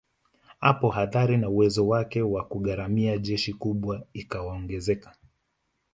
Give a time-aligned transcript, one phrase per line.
[0.59, 5.15] Hapo athari na uwezo wake wa kugharamia jeshi kubwa ikaongezeka